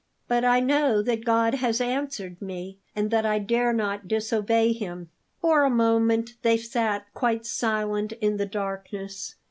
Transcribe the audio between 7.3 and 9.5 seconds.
silent in the darkness.